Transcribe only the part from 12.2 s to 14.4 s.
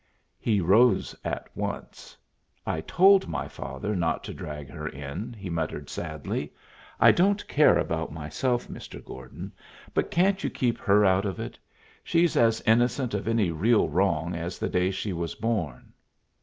as innocent of any real wrong